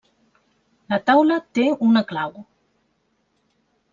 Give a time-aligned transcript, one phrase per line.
[0.93, 2.33] La taula té una clau.